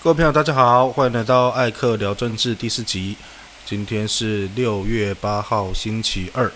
[0.00, 3.16] 各位朋友，大家好，欢迎来到艾克聊政治第四集。
[3.66, 6.48] 今天是六月八号，星期二。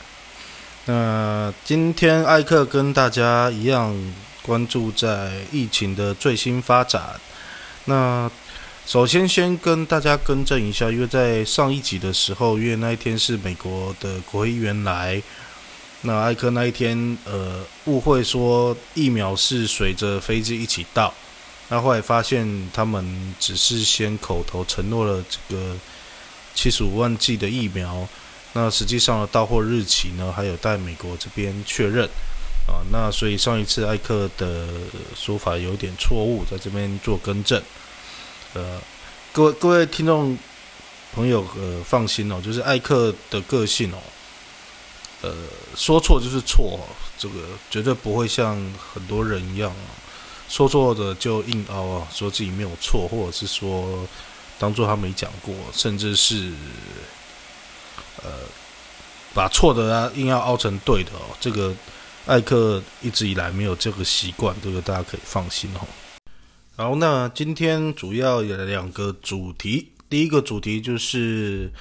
[0.84, 3.92] 那今天艾克跟大家一样
[4.42, 7.20] 关注在疫情的最新发展。
[7.86, 8.30] 那
[8.86, 15.20] 首先先跟大家更正一下，因为在上一集的时候，因为那一天是美国的国会议员来，
[16.02, 21.12] 那艾克那一天呃误会说疫苗是随着飞机一起到。
[21.72, 25.74] 那后来发现，他们只是先口头承诺了这个
[26.54, 28.06] 七十五万剂的疫苗，
[28.52, 32.04] 那实际上的到货日期呢，还有待美国这边确认
[32.66, 32.84] 啊。
[32.92, 34.68] 那所以上一次艾克的
[35.16, 37.62] 说法有点错误，在这边做更正。
[38.52, 38.78] 呃，
[39.32, 40.36] 各位各位听众
[41.14, 43.98] 朋友，呃，放心哦，就是艾克的个性哦，
[45.22, 45.34] 呃，
[45.74, 46.78] 说错就是错，
[47.16, 47.34] 这个
[47.70, 50.01] 绝对不会像很多人一样啊。
[50.52, 54.06] 说错的就硬凹啊，说自己没有错，或者是说
[54.58, 56.52] 当做他没讲过，甚至是
[58.22, 58.30] 呃
[59.32, 61.34] 把错的啊硬要凹成对的哦。
[61.40, 61.74] 这个
[62.26, 65.88] 艾克一直以来没有这个习惯，这个大家可以放心哦。
[66.76, 71.72] 好，那今天主要有两个主题，第一个主题就是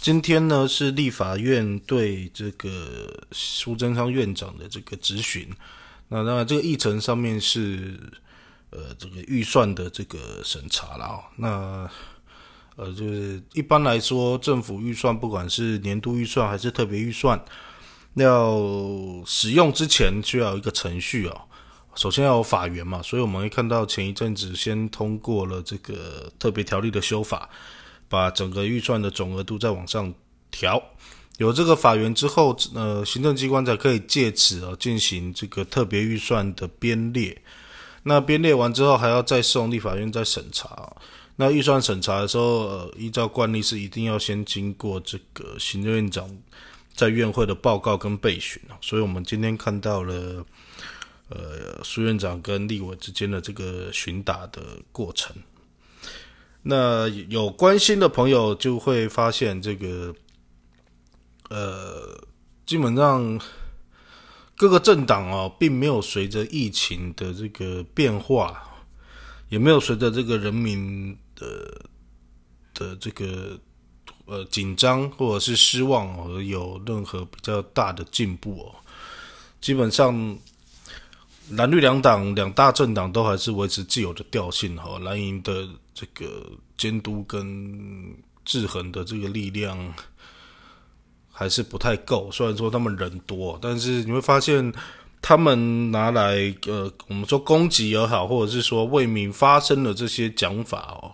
[0.00, 5.48] 今天呢是立法院对这个苏贞昌院长的这个质询。
[6.08, 7.98] 那当然，这个议程上面是
[8.70, 11.20] 呃这个预算的这个审查了。
[11.36, 11.90] 那
[12.76, 17.42] 呃就是一般来说，政府预算不管是年度预算还是特别预算，
[18.14, 18.56] 要
[19.24, 21.42] 使用之前需要一个程序啊。
[21.96, 27.48] 首先要有法源嘛，所以我们会看到前一阵子先通过了这个特别条例的修法，
[28.08, 30.12] 把整个预算的总额度再往上
[30.50, 30.82] 调。
[31.38, 37.36] 有这个法源之后，呃，行政机关才可以借此啊进行这个特别预算的编列。
[38.04, 40.90] 那编列完之后，还要再送立法院再审查。
[41.36, 46.26] 那预算审查的时候，呃，依照惯例是一定要先经过这个行政院长
[46.94, 50.46] 在院会的报告跟备询所以我们今天看到了，
[51.28, 55.36] 呃，苏院长跟立委之间的这个询答的过程。
[56.62, 60.14] 那有关心的朋友就会发现这个。
[61.48, 62.20] 呃，
[62.66, 63.40] 基本上
[64.56, 68.60] 各个政党哦，并没有随着疫情的这个变化，
[69.48, 71.80] 也没有随着这个人民的
[72.74, 73.56] 的这个
[74.24, 78.74] 呃紧张或者是失望而有任何比较大的进步哦。
[79.60, 80.36] 基本上
[81.50, 86.44] 蓝绿两党两大政党都还是维持既有的调性哈，蓝营的这个
[86.76, 89.94] 监督跟制衡的这个力量。
[91.38, 92.30] 还是不太够。
[92.32, 94.72] 虽然说他们人多，但是你会发现，
[95.20, 96.36] 他们拿来
[96.66, 101.12] 呃，我们说攻击也好，或者是说为民发声的这些讲法哦，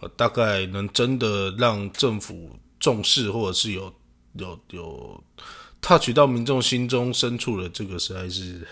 [0.00, 3.92] 呃，大概能真的让政府重视，或者是有
[4.32, 5.22] 有有
[5.82, 8.66] touch 到民众心中深处的这个，实在是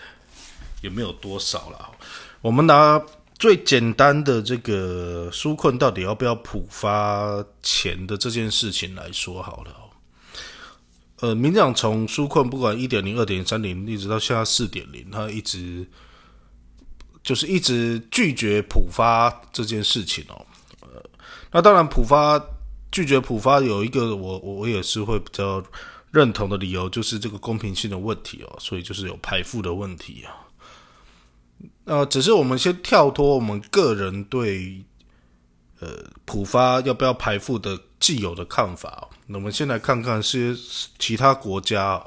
[0.81, 1.91] 也没有多少了。
[2.41, 2.99] 我们拿
[3.37, 9.71] 最简单的这个纾困到底要不要普发钱的这件事情来说好了。
[11.19, 15.85] 呃，民党从纾困不管一点零、二点零、三点零，一直到现在四点零，他一直
[17.23, 20.45] 就是一直拒绝普发这件事情哦。
[20.81, 21.03] 呃，
[21.51, 22.39] 那当然普发
[22.91, 25.63] 拒绝普发有一个我我我也是会比较
[26.11, 30.45] 认同的理由，就是这个公平性的问题哦，所以就是有排富的问题啊。
[31.85, 34.85] 呃，只是我们先跳脱我们个人对
[35.79, 37.79] 呃普发要不要排富的。
[37.99, 40.55] 既有的看法，那我们先来看看是
[40.99, 42.01] 其他国家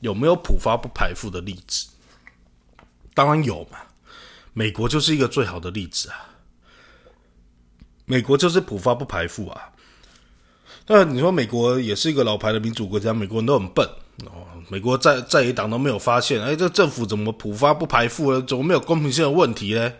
[0.00, 1.86] 有没有普发不排富的例子。
[3.14, 3.78] 当然有嘛，
[4.52, 6.34] 美国就是一个最好的例子啊。
[8.04, 9.70] 美国就是普发不排富啊。
[10.88, 13.88] 那你说美国也是一个老牌的民主国家，美国人都很笨
[14.24, 14.44] 哦。
[14.68, 18.42] 美国在在野党都没有发现，哎，这政府怎么普发不排富呢？
[18.42, 19.92] 怎么没有公平性的问题呢？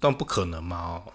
[0.00, 1.12] 但不可能嘛哦。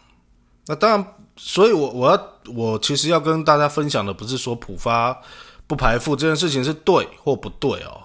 [0.67, 1.05] 那当然。
[1.37, 5.21] 所以，我我要我其实要跟大家分享的不是说普发
[5.67, 8.01] 不排富这件事情是对或不对哦，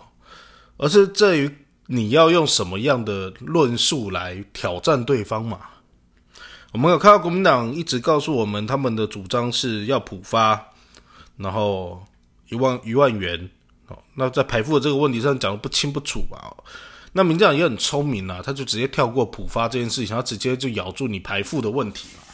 [0.79, 1.49] 而是在于
[1.87, 5.61] 你要用什么样的论述来挑战对方嘛。
[6.73, 10.61] 我们有看到国民党一直告诉我们，他们的主张是要普发，
[11.37, 12.02] 然后
[12.49, 13.49] 一万一万元
[13.87, 13.96] 哦。
[14.14, 16.37] 那在排富的这个问题上讲的不清不楚嘛。
[17.12, 22.25] 那民进党也很聪明啊，他就直接跳过普发这件事情，他直接就咬住你排富的问题嘛。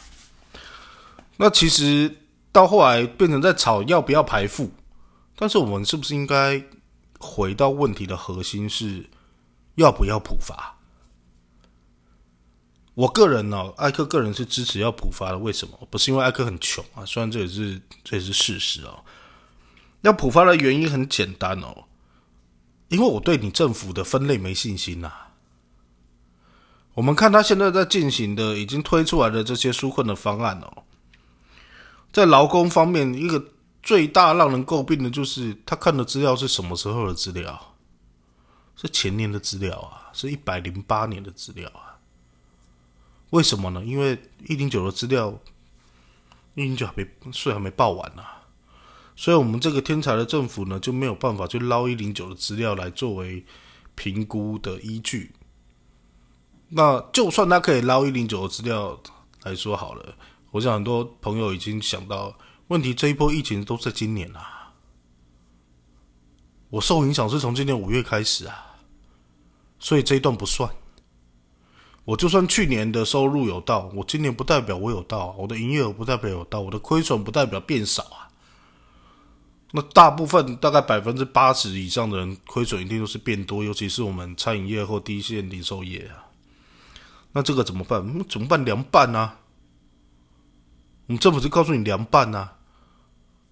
[1.37, 2.13] 那其实
[2.51, 4.71] 到后来变成在吵要不要排富，
[5.35, 6.61] 但是我们是不是应该
[7.19, 9.09] 回到问题的核心是
[9.75, 10.75] 要不要普发？
[12.95, 15.37] 我个人呢，艾克个人是支持要普发的。
[15.37, 15.87] 为什么？
[15.91, 19.03] 不是因为艾克很穷啊，虽然这也是这也是事实哦。
[20.01, 21.83] 要普发的原因很简单哦，
[22.87, 25.11] 因为我对你政府的分类没信心呐。
[26.95, 30.83] 我们看他现在在进行的、已经推出来的这些纾困的方案哦，
[32.17, 33.51] 在劳工方面，一个
[33.83, 37.75] 最大让人诟病的就是他看的资料是什么时候的资料？
[38.75, 42.01] 是前年的资料啊，是一百零八年的资料啊。
[43.29, 43.85] 为什么呢？
[43.85, 45.31] 因为一零九的资料，
[46.55, 48.23] 一零九还没税还没报完呢，
[49.15, 53.45] 所以我们这个天才的政府呢就没有办法去捞一零九的资料来作为
[53.93, 55.35] 评估的依据。
[56.69, 58.99] 那就算他可以捞一零九的资料
[59.43, 60.15] 来说好了，
[60.51, 64.73] 我想很多朋友已经想到问题，这一波疫情都在今年啊，
[66.69, 68.77] 我受影响是从今年五月开始啊，
[69.79, 70.69] 所以这一段不算。
[72.05, 78.31] 我就算去年的收入有到，我今年不代表我有到，我的营业额不代表有到，我的亏损不代表变少啊。
[79.73, 86.23] 那大部分大概百分之八十以上的人亏损一定都是变多，尤其是我们餐饮业或第一线零售业啊。
[87.33, 88.01] 那这个怎么办？
[88.29, 88.63] 怎么办？
[88.63, 89.37] 凉拌啊！
[91.07, 92.53] 我们政府就告诉你凉拌啊！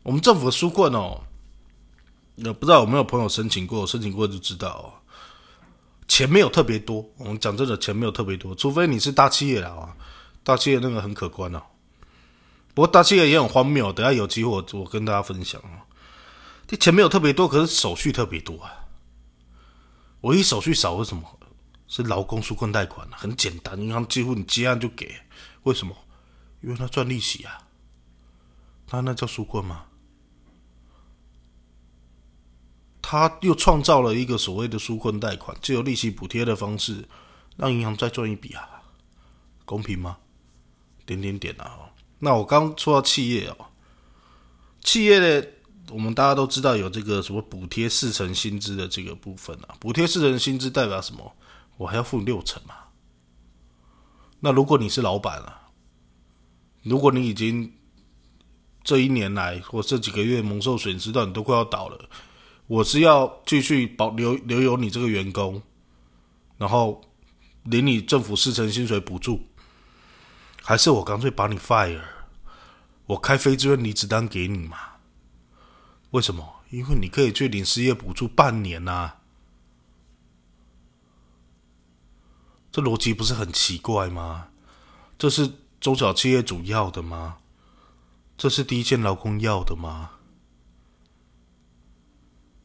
[0.03, 1.23] 我们政府的纾困哦，
[2.35, 3.87] 那不知道有没有朋友申请过？
[3.87, 4.85] 申请过就知道哦。
[6.07, 9.95] 钱没有特别多，我们讲真的，钱没有特别多，除非你是大企业了啊。
[10.43, 11.63] 大企业那个很可观哦。
[12.73, 15.81] 不过大企业也很荒谬，等下有机会我我跟大家分享哦。
[16.67, 18.85] 这钱没有特别多，可是手续特别多啊。
[20.21, 21.23] 唯一手续少是什么？
[21.87, 25.15] 是劳工纾困贷款，很简单，银行几乎你接案就给。
[25.63, 25.95] 为什么？
[26.65, 27.67] 因为他赚利息啊。
[28.87, 29.85] 他那叫纾困吗？
[33.01, 37.07] 他又创造了一个所谓的纾困贷款，借由利息补贴的方式，
[37.55, 38.81] 让银行再赚一笔啊，
[39.63, 40.17] 公平吗？
[41.05, 41.91] 点点点啊！
[42.17, 43.67] 那我刚说到企业哦，
[44.81, 45.47] 企业的
[45.89, 51.35] 我们大家都知道有这个什么补贴四成薪资的这个部分啊，补贴四成薪资代表什么？
[51.77, 52.73] 我还要付六成嘛？
[54.39, 55.64] 那如果你是老板啊，
[56.85, 57.73] 如果你已经
[58.83, 62.09] 这一年来或这几个月蒙受损失到你都快要倒了。
[62.67, 65.61] 我是要继续保留留有你这个员工，
[66.57, 67.01] 然后
[67.63, 69.41] 领你政府四成薪水补助，
[70.61, 72.01] 还是我干脆把你 fire，
[73.07, 74.77] 我开非自愿离职单给你嘛？
[76.11, 76.55] 为什么？
[76.69, 79.13] 因为你可以去领失业补助半年呐，
[82.71, 84.49] 这逻辑不是很奇怪吗？
[85.17, 85.51] 这是
[85.85, 87.37] 中小企业主要的吗？
[88.35, 90.13] 这是第一件劳工要的吗？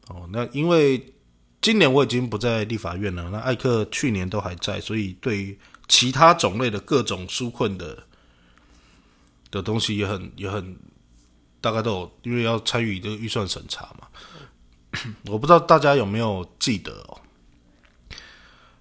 [0.07, 1.13] 哦，那因为
[1.61, 8.07] 今年我已经不在立法院了，那艾克去年都还在，所以对于其他种类的各种纾困的
[9.51, 10.75] 的东西也很也很
[11.61, 14.07] 大概都有，因为要参与这个预算审查嘛。
[15.29, 17.21] 我不知道大家有没有记得哦，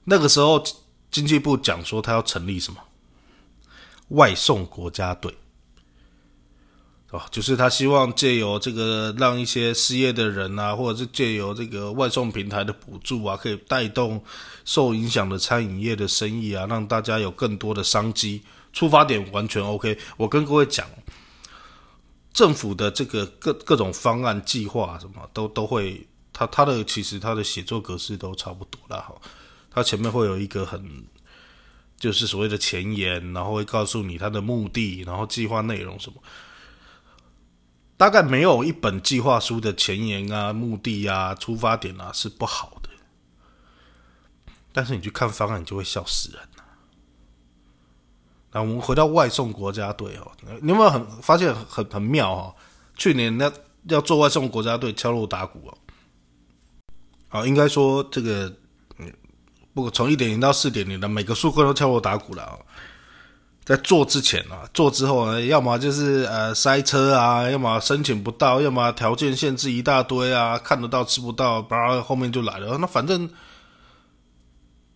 [0.04, 0.64] 那个时候
[1.10, 2.80] 经济部讲说他要成立什么
[4.10, 5.34] 外送国家队。
[7.10, 14.22] 哦，就是他希望借由这个让一些失业的人啊，或者是借由这个外送平台的补助啊，可以带动
[14.64, 18.42] 受影响的餐饮业的生意啊，让大家有更多的商机。
[18.72, 19.98] 出发点完全 OK。
[20.16, 20.86] 我跟各位讲，
[22.32, 29.12] 政府的这个各各种方案计划什么都都会，他他的其实他的写作格式都差不多了哈。
[29.68, 30.80] 他前面会有一个很
[32.00, 36.20] 就是所谓的前言，然后会告诉你他的目的，然后计划内容什么。
[37.96, 42.88] 大概没有一本计划书的前言啊、目的啊、出发点啊是不好的，
[44.72, 46.40] 但是你去看方案，你就会笑死人
[48.52, 52.56] 那我们回到外送国家队哦，你有没有很发现很很妙哦？
[52.96, 53.52] 去年那
[53.84, 55.78] 要做外送国家队敲锣打鼓哦，
[57.28, 58.52] 啊，应该说这个
[59.72, 62.58] 不过从一点零到四点零的每个数科都敲锣打鼓了哦。
[63.64, 72.76] 在做之前啊，做之后呢，要么就是呃塞车啊，要么申请不到，要么条件限制一大堆啊，看得到吃不到，叭后面就来了。
[72.78, 73.30] 那反正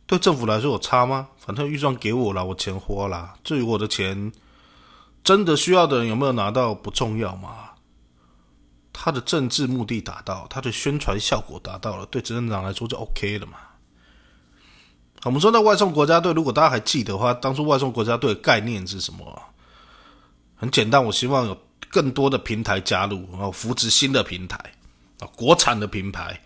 [0.06, 1.28] 对政府来说有差吗？
[1.38, 3.34] 反正预算给我了，我钱花了。
[3.44, 4.32] 至于我的钱
[5.22, 7.70] 真的需要的人有没有拿到不重要嘛？
[8.92, 13.58] 他的政治目的达到，他的宣传效果达到了，对执政党来说就 OK 了嘛。
[15.24, 19.42] 我们说那外送国家队，如果大家还记得的话，当初外送国家队的概念是什么？
[20.56, 21.56] 很简单，我希望有
[21.90, 24.56] 更多的平台加入，然后扶持新的平台
[25.18, 26.40] 啊，国产的品牌。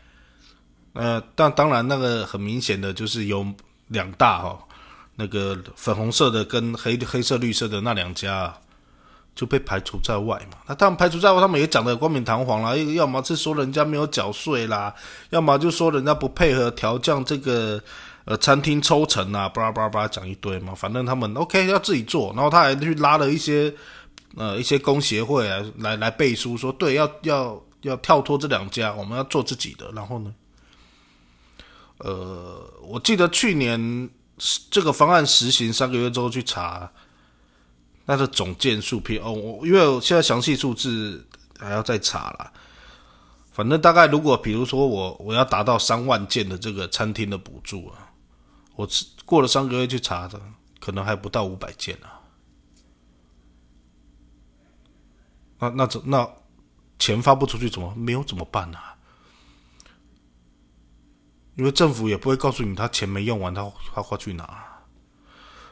[0.94, 3.46] 呃，但当然那个很明显的就是有
[3.88, 4.58] 两大哈，
[5.16, 8.52] 那个粉红色的跟黑黑色绿色的那两家
[9.34, 10.58] 就被排除在外嘛。
[10.66, 14.92] 那他们排除在外，他们也讲的冠冕堂皇啦，要么是说人家没有缴税啦，
[15.30, 17.80] 要么就说人家不配合调降这个
[18.28, 20.74] 呃餐厅抽成啊，巴拉巴拉巴拉讲一堆嘛。
[20.74, 23.74] 反正他们 OK 要自己做，然后他还去拉了一些
[24.36, 29.90] 呃一些工协会来来来背书，说对要要要跳脱这两家，我们要做自己的。
[29.94, 30.34] 然后呢？
[32.00, 34.10] 呃，我记得去年
[34.70, 36.92] 这个方案实行三个月之后去查，
[38.06, 41.26] 它的总件数批哦，我因为现在详细数字
[41.58, 42.52] 还要再查啦。
[43.50, 48.07] 反正大概如果比如说我我要达到三万件的这个餐厅的补助啊，
[48.78, 48.88] 我
[49.24, 50.40] 过了三个月去查的，
[50.78, 52.22] 可能还不到五百件啊。
[55.58, 56.30] 那那怎那
[56.96, 58.78] 钱发不出去怎么没有怎么办呢？
[61.56, 64.86] 因为政府也不会告诉你他钱没用完，他他花去哪。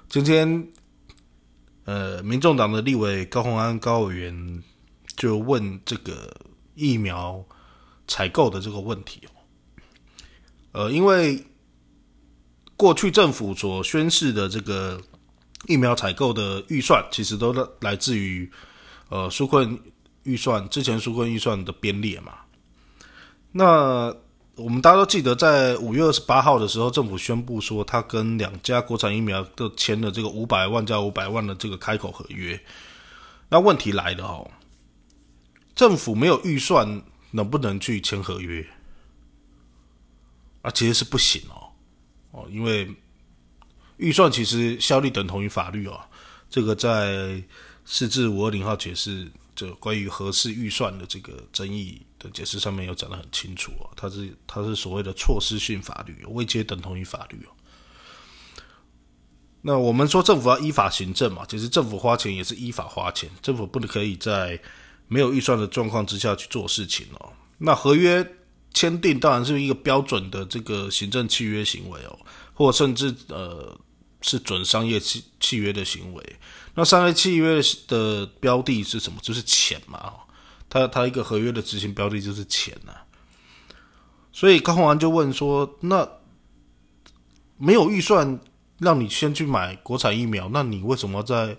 [0.08, 0.68] 今天，
[1.84, 4.64] 呃，民众党的立委高鸿安高委员
[5.16, 6.34] 就问这个
[6.74, 7.44] 疫苗
[8.08, 9.30] 采购的这个问题哦。
[10.72, 11.46] 呃，因为
[12.76, 15.00] 过去政府所宣示的这个
[15.66, 18.50] 疫苗采购的预算，其实都来自于
[19.08, 19.78] 呃纾困
[20.24, 22.32] 预算之前纾困预算的编列嘛。
[23.52, 24.14] 那
[24.56, 32.58] 我们大家都记得，在五月二十八号的时候，政府宣布说，他跟两家国产疫苗都签了这个五百万加五百万的这个开口合约。
[33.48, 34.50] 那问题来了哦，
[35.74, 38.66] 政府没有预算，能不能去签合约？
[40.62, 41.65] 啊，其实是不行哦，
[42.36, 42.88] 哦，因为
[43.96, 46.00] 预算其实效力等同于法律哦。
[46.48, 47.42] 这个在
[47.84, 49.26] 四至五二零号解释。
[49.58, 57.48] 这关于合适预算的这个争议的解释上面有讲得很清楚哦，它是它是所谓的措施性法律，未接等同于法律哦。
[59.62, 64.60] 那我们说政府要依法行政嘛，其实政府花钱也是依法花钱，政府不能可以在
[65.08, 67.32] 没有预算的状况之下去做事情哦。
[67.56, 68.35] 那合约
[68.76, 72.18] 签订当然是一个标准的这个行政契约行为哦，
[72.52, 73.74] 或甚至呃
[74.20, 76.36] 是准商业契契约的行为。
[76.74, 79.18] 那商业契约的标的是什么？
[79.22, 80.12] 就是钱嘛，
[80.68, 82.92] 他他一个合约的执行标的就是钱呐。
[84.30, 86.06] 所以高鸿安就问说：“那
[87.56, 88.38] 没有预算
[88.78, 91.56] 让你先去买国产疫苗，那你为什么在？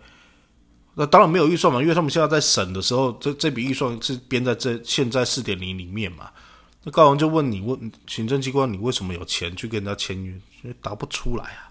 [0.93, 6.29] 那当然没有预算嘛，因为他们现在在审的时候，这这笔预算是编在这现在四点零里面嘛。
[6.87, 10.39] 那高鸿就问你问行政机关，你为什么有钱去跟人家签约？
[10.61, 11.67] 所以答不出来啊。”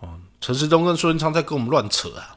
[0.00, 2.36] 哦陈世忠跟苏文昌在跟我们乱扯啊！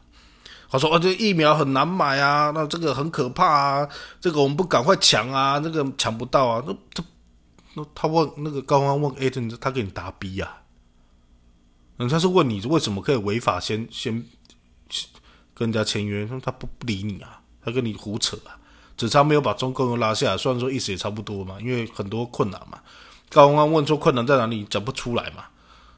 [0.69, 3.89] 他说：“哦，这疫苗很难买啊，那这个很可怕啊，
[4.21, 7.03] 这个我们不赶快抢啊，那个抢不到啊。”那他
[7.73, 10.61] 那他问那个高安问 A 顿，他给你答 B 啊？
[11.97, 14.25] 人家是问你为什么可以违法先先
[15.53, 18.55] 跟人家签约，他不不理你啊，他跟你胡扯啊，
[18.97, 20.37] 只差没有把中共又拉下来。
[20.37, 22.79] 虽然说意思也差不多嘛，因为很多困难嘛。
[23.29, 25.45] 高安问出困难在哪里，讲不出来嘛。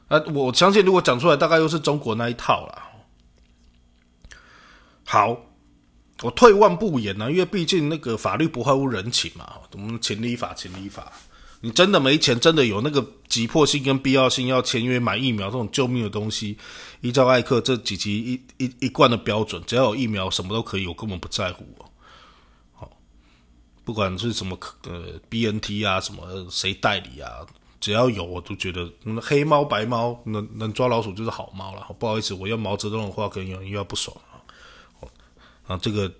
[0.08, 2.82] 啊，我相信如果讲出来，大概又是中国那一套了。
[5.04, 5.36] 好，
[6.22, 11.12] 我退万步言呢，因为毕竟那个法律不外乎人情嘛，我们情理法，情理法。
[11.60, 16.56] 你真的没钱，真的有那个急迫性跟必要性要签约买疫苗这种救命的东西，
[17.00, 21.64] 依照艾克这几集一一一贯的标准，只要有疫苗，什么都可以，我根本不在乎。
[23.88, 24.54] 不管是什么
[24.86, 27.40] 呃 BNT 啊，什么谁代理啊。
[27.80, 28.86] 只要有，我都觉得
[29.18, 31.86] 黑猫白猫能能抓老鼠就是好猫了。
[31.98, 34.44] 不好意思，我要毛泽东的话，可能有人又要不爽啊。
[35.66, 36.12] 啊，这个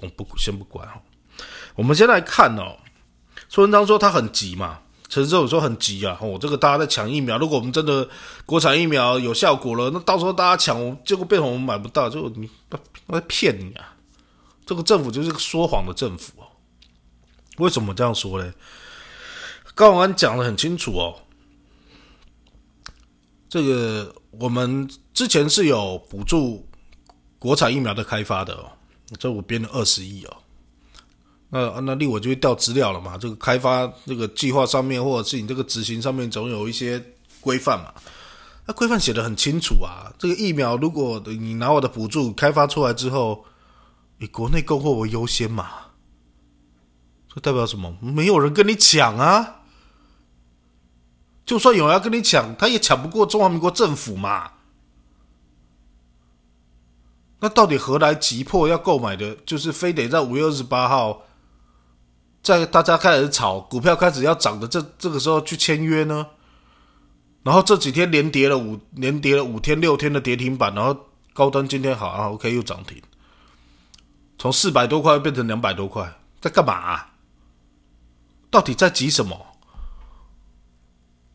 [0.00, 1.02] 我不先不管哈。
[1.74, 2.76] 我们先来看哦，
[3.48, 6.16] 苏文昌说他很急嘛，陈志勇说很急啊。
[6.20, 8.08] 哦，这个大家在抢疫苗，如果我们真的
[8.46, 12.48] 国产疫苗有效果了，那到时候大家抢，结果变成我们买不到，就你
[13.08, 13.96] 在骗你啊！
[14.64, 16.32] 这个政府就是个说谎的政府。
[17.58, 18.52] 为什么这样说呢？
[19.74, 21.14] 高永安讲的很清楚哦，
[23.48, 26.66] 这个我们之前是有补助
[27.38, 28.72] 国产疫苗的开发的哦，
[29.18, 30.36] 这我编了二十亿哦，
[31.50, 37.00] 那那立我就会调资料了嘛，这个开发这个计划上面或者是你这个执行上面总有一些
[37.40, 37.94] 规范嘛，
[38.66, 43.44] 那规范写的很清楚啊，这个疫苗如果你拿我的补助开发出来之后，
[44.18, 45.70] 以国内供货为优先嘛，
[47.34, 47.96] 这代表什么？
[48.00, 49.56] 没有人跟你抢啊。
[51.44, 54.52] 就算有人要跟你抢，他也抢不过中华民国政府嘛。
[57.40, 59.34] 那到底何来急迫要购买的？
[59.46, 61.22] 就是非得在五月二十八号，
[62.42, 66.26] 在大家开始炒股票开始要涨的这这个时候去签约呢？
[67.44, 70.94] 然后这几天连跌了五连跌了五天六天的跌停板，然后
[71.32, 73.00] 高端今天好啊，OK 又涨停，
[74.36, 77.06] 从四百多块变成两百多块，在干嘛？
[78.50, 79.46] 到底在急什么？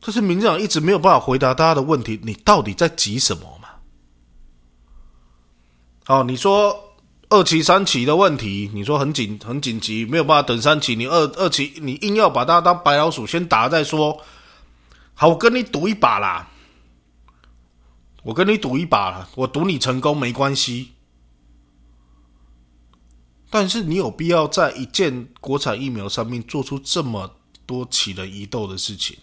[0.01, 3.69] 这是民进党一直没有办法回答大家的问题，你到底在急什么嘛？
[6.07, 6.93] 哦，你说
[7.29, 14.19] 二期三期的问题，你说很紧很紧急，没有办法等三期，你二二期你硬要把大家当白老鼠，先打再说。
[15.13, 16.49] 好，我跟你赌一把啦，
[18.23, 20.91] 我跟你赌一把，我赌你成功没关系。
[23.53, 27.35] 但是你有必要在一件国产疫苗上面做出这么
[27.67, 29.15] 多起人疑窦的事情？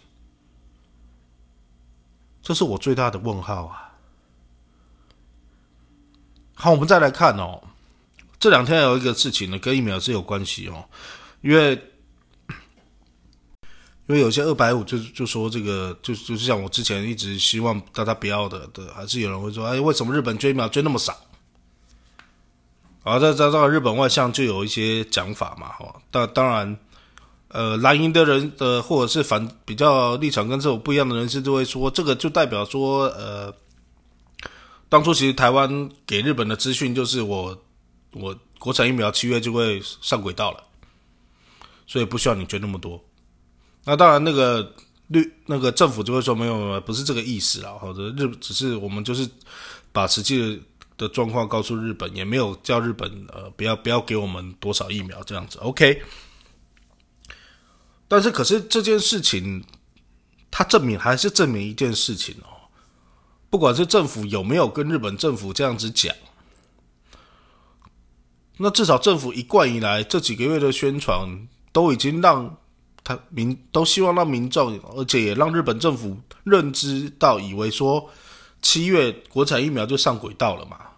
[2.41, 3.91] 这是我最大的问号啊！
[6.53, 7.61] 好，我们再来看哦，
[8.39, 10.85] 这两天有一个事情呢，跟疫苗是有关系哦，
[11.41, 11.73] 因为
[14.07, 21.17] 因为有些二百五就就说这个，就就是像我之前一直希望大家不要的的，还是有人会说，哎，为什么日本捐疫苗捐那么少？
[23.03, 26.77] 啊，在在这个日本外相就有一些讲法嘛，哈，当当然。
[27.53, 33.53] 呃，蓝营的人的或者是反比较立场跟这种不一样的人士，就会说这个就代表说，呃，
[34.87, 37.61] 当初其实台湾给日本的资讯就是我
[38.13, 40.63] 我国产疫苗七月就会上轨道了，
[41.85, 43.03] 所以不需要你捐那么多。
[43.83, 44.73] 那当然，那个
[45.07, 49.29] 绿那个政府就会说没有，不是这个意思啊，或者日只是我们就是
[49.91, 50.57] 把实际的
[51.01, 56.01] 的状况告诉日本，也没有叫日本呃不要不要给我们多少疫苗这样子，OK。
[58.07, 59.63] 但是，可是这件事情，
[60.51, 62.69] 它证明还是证明一件事情哦，
[63.49, 66.13] 不管是政府有没有跟日本政府这样子讲，
[68.57, 72.57] 那至少政府一贯以来这几个月的宣传，都已经让
[73.03, 78.07] 他民都希望让民众，而且也让日本政府认知到，以为说
[78.61, 80.90] 七月国产疫苗就上轨道了嘛。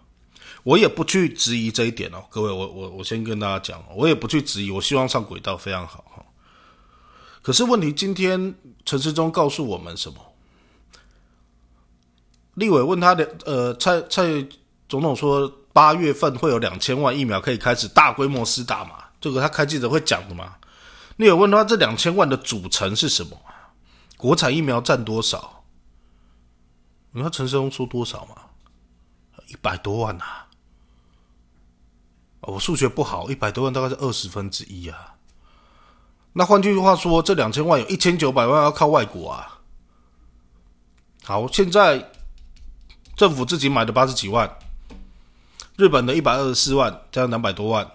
[0.64, 6.24] 我也不去质疑这一点哦，各位，我我我先跟大家讲，我也不去质疑，我希望上轨道非常好哈。
[7.42, 8.54] 可是问题，今天
[8.86, 10.18] 陈世忠告诉我们什么？
[12.54, 14.24] 立委问他的，呃，蔡蔡
[14.88, 19.04] 总统说八月份会有两千万疫苗可以开始大规模施打嘛？
[19.20, 20.56] 这个他开记者会讲的嘛？
[21.16, 23.38] 立委问他这两千万的组成是什么？
[24.16, 25.64] 国产疫苗占多少？
[27.10, 28.36] 你看陈世忠说多少嘛？
[29.48, 30.24] 一百多万呐！
[32.46, 35.14] 我数学不好，一百多万大概是二十分之一啊。
[36.32, 39.60] 那换句话说，这两千万有一千九百万要靠外国啊。
[41.22, 42.10] 好，现在
[43.16, 44.58] 政府自己买的八十几万，
[45.76, 47.90] 日本的一百二十四万，加两百多万。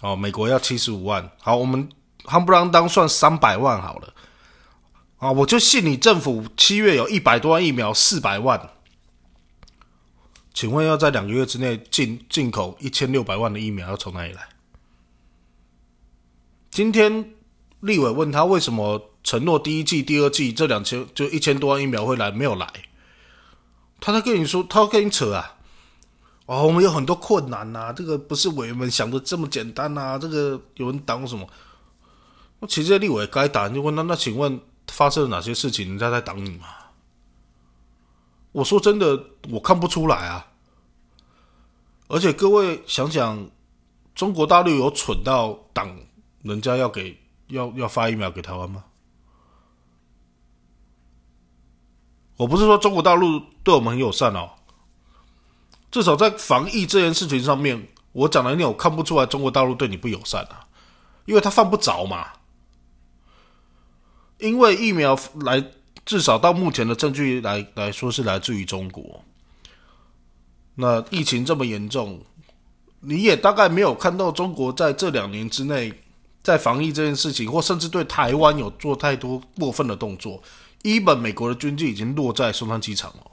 [0.00, 1.30] 哦，美国要七十五万。
[1.40, 1.88] 好，我们
[2.24, 4.14] 夯不啷当算三百万好了。
[5.18, 8.70] 啊，我就信你政府七月有一百多万疫苗，四百万。
[10.58, 14.48] 请问要在两个月之内进进口一千六百万的疫苗，要从哪里来？
[16.68, 17.32] 今天
[17.78, 22.66] 立委问他为什么承诺第一季、第二季这两千就一千多万疫苗会来，没有来？
[24.00, 25.58] 他在跟你说，他跟你扯啊！
[26.46, 30.18] 哦，我们有很多困难呐，这个不是委员们想的这么简单呐。
[30.20, 31.48] 这个有人挡什么？
[32.58, 36.66] 那其实立委该打，就问他，那请问发生了哪些事情，人家在挡你吗？
[38.58, 40.44] 我说真的，我看不出来啊。
[42.08, 43.48] 而且各位想想，
[44.16, 45.96] 中国大陆有蠢到挡？
[46.42, 47.16] 人家要给
[47.48, 48.84] 要要发疫苗给台湾吗？
[52.36, 54.50] 我不是说中国大陆对我们很友善哦，
[55.92, 60.66] 至少在防疫这件事情上面，我讲的你我看不出来中国大陆对你不友善啊，
[61.26, 62.32] 因为他犯不着嘛。
[64.38, 65.64] 因为疫苗来，
[66.08, 69.22] 至少到目前的证据来来说是来自于中国。
[70.74, 72.18] 那疫情这么严重，
[73.00, 75.92] 你也大概没有看到中国在这两年之内。
[76.40, 80.42] 在防疫这件事情，或甚至对台湾有做太多过分的动作，
[80.82, 83.26] 一本美国的军机已经落在松山机场了。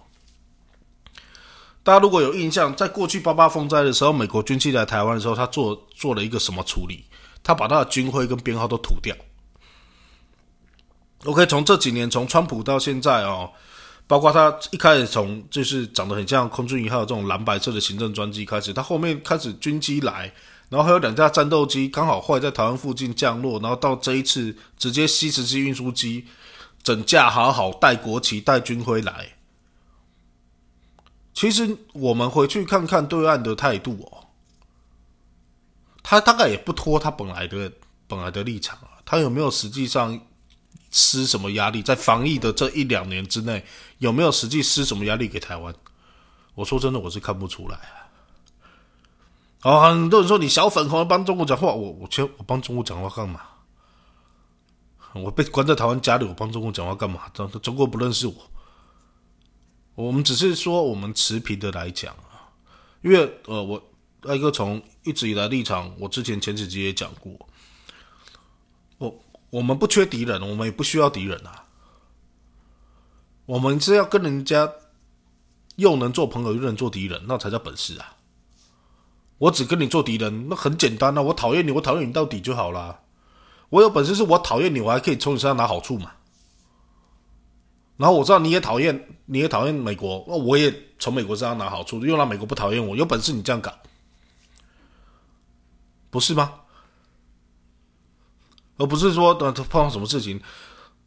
[1.82, 7.06] 大家如果有印象，在过去八八风灾的时候，美国军机来台湾的时候，他做做了一个什么处理？
[7.42, 9.16] 他把他的军徽跟编号都涂掉。
[11.26, 13.52] OK，从这几年，从川普到现在哦，
[14.08, 20.32] 包括他一开始从就是长得很像空军一号这种蓝白色的行政专机开始，他后面开始军机来。
[20.68, 26.26] 然后还有两架战斗机刚好坏在台湾附近降落，然后到这一次直接吸十机运输机，
[26.82, 29.30] 整架好好带国旗带军徽来。
[31.36, 34.26] 其实我们回去看看对岸的态度哦，
[36.02, 37.72] 他大概也不拖他本来的
[38.08, 40.20] 本来的立场啊，他有没有实际上
[40.96, 41.84] 施什么压力？
[41.84, 43.66] 在防疫的这一两年之内，
[43.98, 45.76] 有没有实际施什么压力给台湾？
[46.54, 48.08] 我说真的，我是看不出来啊。
[49.64, 53.42] 哦，很多人说你小粉红帮中国讲话，我我实我帮中国讲话干嘛？
[55.14, 57.28] 我被关在台湾家里，我帮中国讲话干嘛？
[57.34, 58.34] 中中国不认识我。
[59.96, 62.48] 我们只是说，我们持平的来讲啊，
[63.02, 63.84] 因为呃，我
[64.24, 67.45] 艾哥从一直以来立场，我之前前几集也讲过，
[69.56, 71.64] 我们不缺敌人，我们也不需要敌人啊。
[73.46, 74.70] 我们是要跟人家
[75.78, 78.18] 又能做朋友又能做敌人，那才叫本事啊。
[79.38, 83.00] 我只跟你做敌人，那很简单啊，我讨厌你，我讨厌你到底就好啦。
[83.70, 86.12] 我有本事是我讨厌你，我还可以从你身上拿好处嘛。
[87.96, 92.94] 然后我知道你也讨厌，你也讨厌美国，那我也从美国身上拿好处，又让美国不讨厌我。
[92.94, 93.74] 有本事你这样搞，
[96.10, 96.56] 不是吗？
[98.78, 100.42] 而不是说呃碰到什么事情，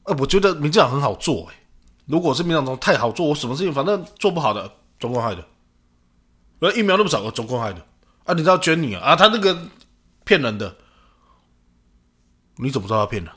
[0.05, 1.55] 呃，我觉得民进党很好做哎。
[2.07, 5.47] 如果是民进党太好做，我什么事情反正做不好的，中共害的。
[6.61, 7.87] 呃，疫苗那么少，中共害的
[8.25, 8.33] 啊？
[8.35, 9.15] 你知道捐你啊？
[9.15, 9.69] 他那个
[10.25, 10.77] 骗人的，
[12.57, 13.33] 你怎么知道他骗人？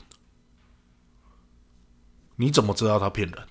[2.36, 3.46] 你怎么知道他骗人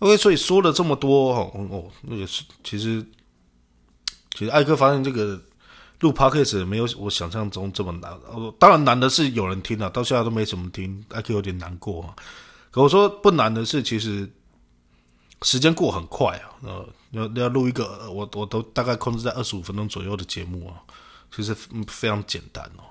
[0.00, 3.06] ？OK，所以说了这么多哦哦，那个是其实
[4.32, 5.40] 其实艾克发现这个
[6.02, 8.10] 录 podcast 没有我想象中这么难。
[8.26, 12.14] 哦，当然难的是有人听了，到现在都没怎么听，艾哥有点难过啊。
[12.70, 14.30] 可我说不难的是，其实
[15.42, 16.50] 时间过很快啊。
[16.62, 20.82] 呃，要要录一个，我我都大概控制在二十五分钟左右的节目啊，
[21.34, 21.54] 其实
[21.86, 22.82] 非常简单哦。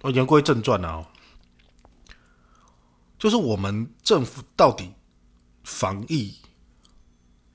[0.00, 1.06] 哦，言归正传啊，
[3.18, 4.90] 就是我们政府到底
[5.64, 6.34] 防疫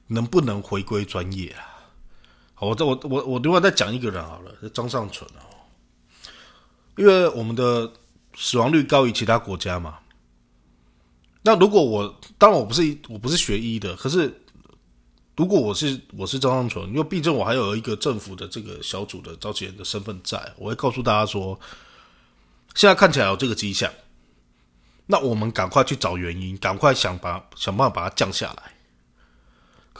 [0.08, 1.79] 能不能回归专业啊？
[2.60, 5.48] 好，我我我我另外再讲一个人好了，张尚存啊，
[6.98, 7.90] 因为我们的
[8.36, 10.00] 死亡率高于其他国家嘛。
[11.42, 14.42] 那如果我当然我不是我不是学医的，可是
[15.38, 21.58] 如果我是我是张尚存，因为毕竟我还有一个政府的这个小组的召集人的身份在，我会告诉大家说。
[22.76, 23.92] 现在看起来有这个迹象，
[25.08, 28.74] 那我们赶快去找原因，赶快想把想办法把它降下来。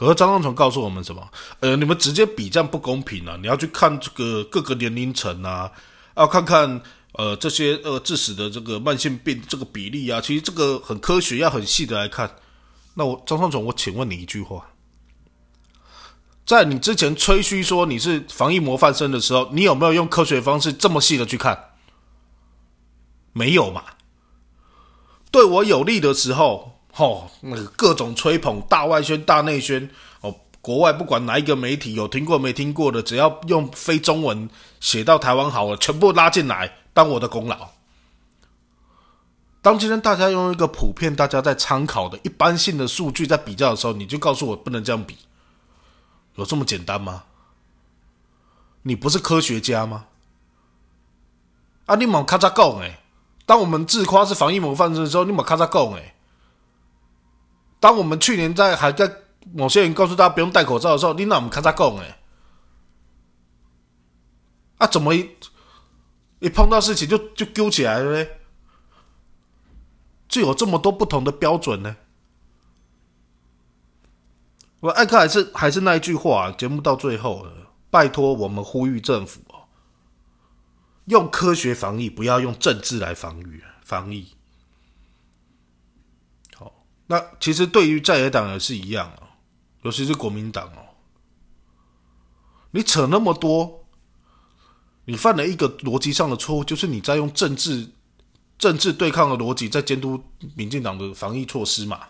[0.00, 1.28] 可是张尚存告诉我们什么？
[1.58, 3.36] 呃，你们直接比这样不公平啊！
[3.38, 5.70] 你要去看这个各个年龄层啊，
[6.16, 6.80] 要看看
[7.12, 12.34] 呃这些呃致死的这个慢性病这个比例啊，其实这个很科学，要很细的来看。
[12.94, 14.70] 那我张尚存，我请问你一句话：
[16.46, 21.72] 在你之前吹嘘说你是防疫模范生的时候，你有没有用科学方式这么细的去看？
[23.34, 23.84] 没有嘛？
[25.30, 29.88] 对我有利的时候，吼，那个各种吹捧、大外宣、大内宣，
[30.20, 34.48] 哦，国外不管哪一个媒体有听过没听过的，只要用非中文
[34.80, 37.68] 写到台湾好了，全部拉进来当我的功劳。
[39.62, 45.16] 当今天大家用一个普遍大家在参考的一般性的数据在比较的时候，你就告诉我不能这样比，
[46.36, 47.24] 有这么简单吗？
[48.82, 50.06] 你不是科学家吗？
[51.84, 52.98] 啊，你冇咔嚓讲诶！
[53.44, 56.14] 当我们自夸是防疫模范生的时候，你冇咔嚓讲诶。
[57.80, 59.10] 当我们去年在还在
[59.52, 62.18] 某些人告诉大家不用戴口罩的时候，你那我们咔嚓讲哎。
[64.78, 68.30] 啊，怎么一碰到事情就就揪起来了呢？
[70.28, 71.96] 就有这么多不同的标准呢？
[74.80, 77.52] 我艾克还是还是那一句话，节目到最后了，
[77.90, 79.40] 拜托我们呼吁政府。
[81.06, 84.34] 用科学防疫，不要用政治来防御防疫。
[87.10, 89.34] 那其实对于在野党也是一样啊，
[89.82, 90.94] 尤其是国民党哦。
[92.70, 93.84] 你扯那么多，
[95.06, 97.90] 你犯了一个逻辑上的错误，就是你在用政治
[98.56, 100.22] 政治对抗的逻辑在监督
[100.54, 102.00] 民进党的防疫措施嘛？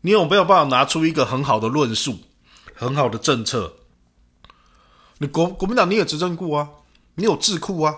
[0.00, 2.20] 你有没有办法拿出一个很好的论述、
[2.74, 3.74] 很好的政策？
[5.18, 6.70] 你国国民党你也执政过啊？
[7.16, 7.94] 你有智库啊，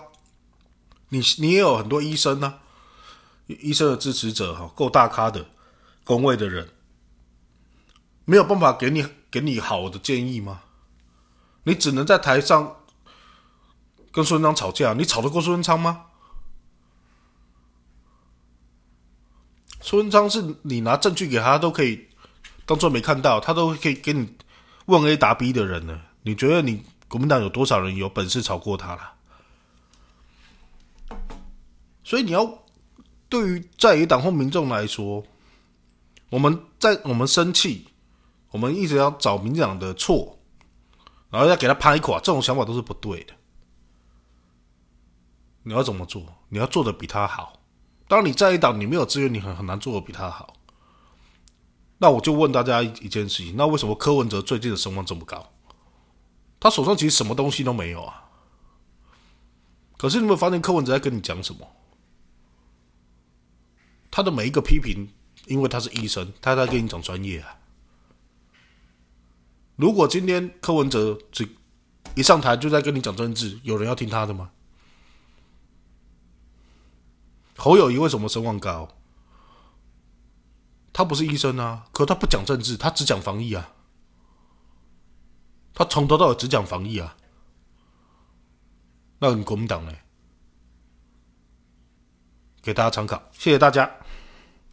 [1.07, 2.59] 你你也有很多医生呢，
[3.61, 5.45] 医生的支持者哈，够大咖的，
[6.03, 6.69] 工位的人，
[8.25, 10.61] 没有办法给你给你好的建议吗？
[11.63, 12.77] 你只能在台上
[14.11, 16.05] 跟孙昌吵架，你吵得过孙昌吗？
[19.81, 22.07] 孙昌是你拿证据给他都可以
[22.65, 24.35] 当做没看到，他都可以给你
[24.85, 25.99] 问 A 答 B 的人呢？
[26.21, 26.83] 你觉得你？
[27.07, 29.13] 国民党有多少人有本事吵过他了？
[32.03, 32.45] 所以你要
[33.29, 35.23] 对于在野党或民众来说，
[36.29, 37.87] 我们在我们生气，
[38.49, 40.39] 我们一直要找民进党的错，
[41.29, 43.33] 然后要给他拍垮，这种想法都是不对的。
[45.63, 46.23] 你要怎么做？
[46.49, 47.61] 你要做的比他好。
[48.07, 50.55] 当你在一党，你没有资源，你很很难做的比他好。
[51.99, 55.51] 那我就问大家一件事情：那为什么柯文哲最近的声望这么高？
[56.59, 58.25] 他手上其实什么东西都没有啊。
[59.97, 61.67] 可是你有没有发现柯文哲在跟你讲什么？
[64.11, 65.11] 他的每一个批评，
[65.45, 67.57] 因为他是医生，他在跟你讲专业啊。
[69.75, 71.47] 如果今天柯文哲只
[72.15, 74.51] 一上台就在跟你讲政治，有人要听他的吗？
[77.55, 78.89] 侯友谊为什么声望高？
[80.91, 83.73] 他不是医生啊，可他不讲政治，他只讲防疫啊。
[85.73, 87.15] 他从头到尾只讲防疫啊。
[89.19, 89.93] 那你国民党呢？
[92.69, 93.89] 给大家参考，谢谢大家。